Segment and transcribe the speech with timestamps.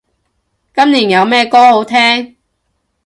[0.73, 2.37] 今年冇咩歌好聼